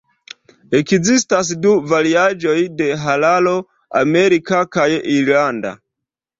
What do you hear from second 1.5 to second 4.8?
du variaĵoj de hararo: Amerika